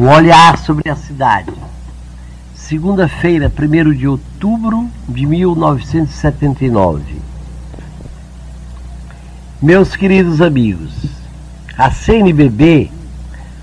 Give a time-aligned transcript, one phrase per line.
[0.00, 1.52] Um olhar sobre a cidade.
[2.54, 7.20] Segunda-feira, 1 de outubro de 1979.
[9.60, 10.90] Meus queridos amigos,
[11.76, 12.90] a CNBB,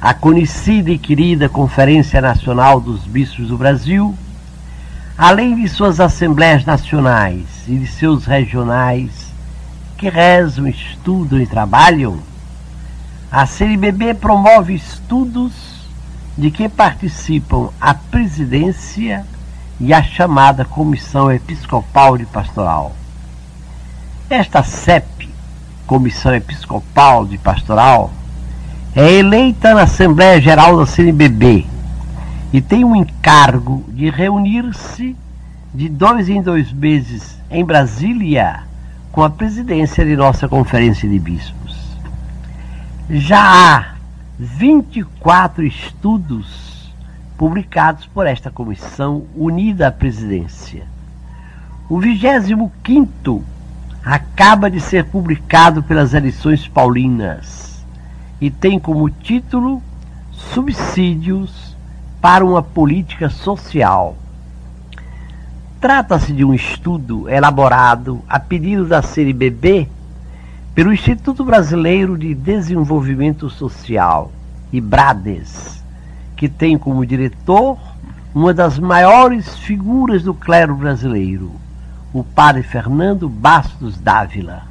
[0.00, 4.14] a conhecida e querida Conferência Nacional dos Bispos do Brasil,
[5.18, 9.32] além de suas assembleias nacionais e de seus regionais,
[9.98, 12.20] que rezam, estudam e trabalham,
[13.32, 15.79] a CNBB promove estudos
[16.36, 19.26] de que participam a presidência
[19.80, 22.94] e a chamada Comissão Episcopal de Pastoral.
[24.28, 25.28] Esta CEP,
[25.86, 28.10] Comissão Episcopal de Pastoral,
[28.94, 31.66] é eleita na Assembleia Geral da CNBB
[32.52, 35.16] e tem o encargo de reunir-se
[35.72, 38.64] de dois em dois meses em Brasília
[39.12, 41.76] com a presidência de nossa Conferência de Bispos.
[43.08, 43.99] Já há
[44.42, 46.90] 24 estudos
[47.36, 50.84] publicados por esta comissão unida à presidência.
[51.90, 53.44] O 25
[54.02, 57.84] acaba de ser publicado pelas eleições paulinas
[58.40, 59.82] e tem como título
[60.32, 61.76] Subsídios
[62.18, 64.16] para uma Política Social.
[65.78, 69.86] Trata-se de um estudo elaborado a pedido da CNBB
[70.74, 74.30] pelo Instituto Brasileiro de Desenvolvimento Social,
[74.72, 75.82] IBRADES,
[76.36, 77.78] que tem como diretor
[78.34, 81.52] uma das maiores figuras do clero brasileiro,
[82.12, 84.62] o padre Fernando Bastos Dávila.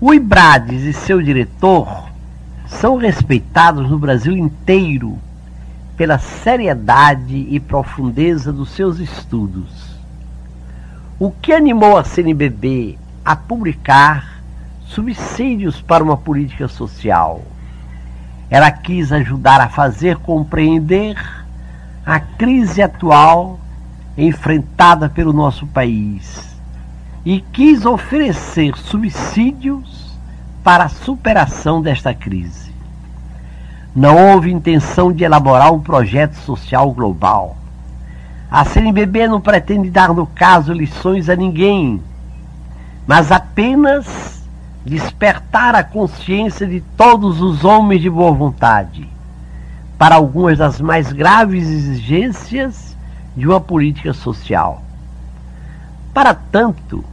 [0.00, 2.10] O IBRADES e seu diretor
[2.66, 5.18] são respeitados no Brasil inteiro
[5.96, 9.98] pela seriedade e profundeza dos seus estudos.
[11.18, 14.40] O que animou a CNBB a publicar
[14.86, 17.42] subsídios para uma política social.
[18.50, 21.16] Ela quis ajudar a fazer compreender
[22.04, 23.60] a crise atual
[24.18, 26.50] enfrentada pelo nosso país
[27.24, 30.18] e quis oferecer subsídios
[30.64, 32.70] para a superação desta crise.
[33.94, 37.56] Não houve intenção de elaborar um projeto social global.
[38.50, 42.02] A CNBB não pretende dar, no caso, lições a ninguém,
[43.06, 44.39] mas apenas
[44.84, 49.08] despertar a consciência de todos os homens de boa vontade
[49.98, 52.96] para algumas das mais graves exigências
[53.36, 54.82] de uma política social.
[56.14, 57.04] Para tanto,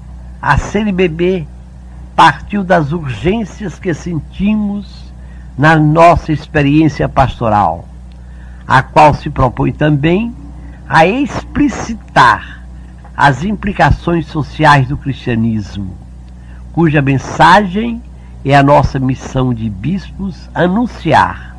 [0.42, 1.46] a CNBB
[2.16, 5.12] partiu das urgências que sentimos
[5.58, 7.86] na nossa experiência pastoral,
[8.66, 10.34] a qual se propõe também
[10.88, 12.64] a explicitar
[13.16, 16.07] as implicações sociais do cristianismo
[16.78, 18.04] cuja mensagem
[18.46, 21.58] é a nossa missão de bispos anunciar.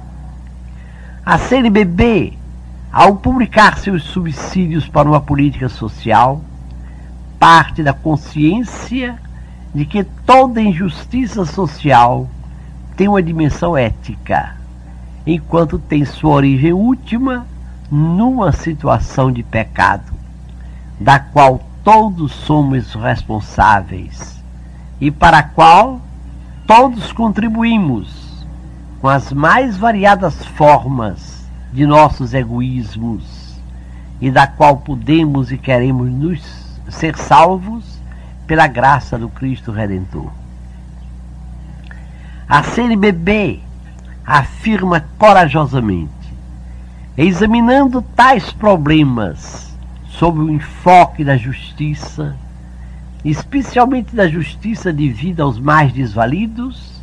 [1.26, 2.34] A CNBB,
[2.92, 6.40] ao publicar seus subsídios para uma política social,
[7.36, 9.18] parte da consciência
[9.74, 12.28] de que toda injustiça social
[12.96, 14.54] tem uma dimensão ética,
[15.26, 17.44] enquanto tem sua origem última
[17.90, 20.12] numa situação de pecado,
[21.00, 24.37] da qual todos somos responsáveis
[25.00, 26.00] e para a qual
[26.66, 28.46] todos contribuímos
[29.00, 33.60] com as mais variadas formas de nossos egoísmos
[34.20, 36.42] e da qual podemos e queremos nos
[36.88, 37.98] ser salvos
[38.46, 40.30] pela graça do Cristo Redentor.
[42.48, 43.60] A CNBB
[44.26, 46.10] afirma corajosamente,
[47.16, 49.76] examinando tais problemas
[50.08, 52.34] sob o enfoque da justiça,
[53.24, 56.98] especialmente da justiça devida aos mais desvalidos,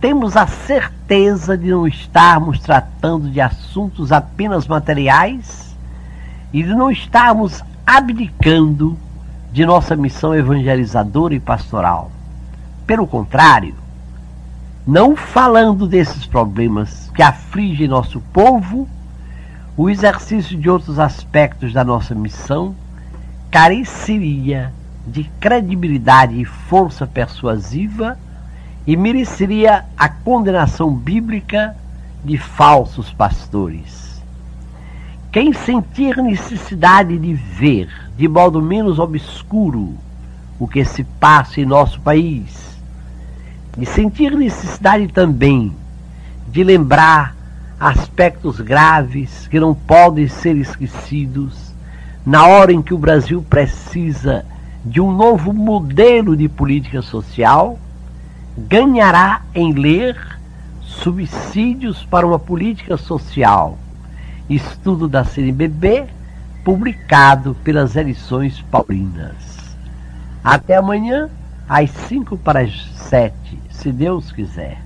[0.00, 5.76] temos a certeza de não estarmos tratando de assuntos apenas materiais
[6.52, 8.98] e de não estarmos abdicando
[9.52, 12.10] de nossa missão evangelizadora e pastoral.
[12.86, 13.74] Pelo contrário,
[14.86, 18.88] não falando desses problemas que afligem nosso povo,
[19.76, 22.74] o exercício de outros aspectos da nossa missão
[23.50, 24.72] careceria
[25.06, 28.18] de credibilidade e força persuasiva
[28.86, 31.76] e mereceria a condenação bíblica
[32.24, 34.22] de falsos pastores.
[35.30, 39.94] Quem sentir necessidade de ver, de modo menos obscuro,
[40.58, 42.78] o que se passa em nosso país,
[43.76, 45.74] de sentir necessidade também
[46.48, 47.34] de lembrar
[47.80, 51.72] aspectos graves que não podem ser esquecidos
[52.24, 54.44] na hora em que o Brasil precisa
[54.84, 57.78] de um novo modelo de política social
[58.56, 60.32] ganhará em ler
[60.82, 63.78] Subsídios para uma política social.
[64.48, 66.06] Estudo da CNBB,
[66.64, 69.34] publicado pelas eleições paulinas.
[70.44, 71.30] Até amanhã,
[71.68, 73.34] às 5 para as 7,
[73.70, 74.82] se Deus quiser.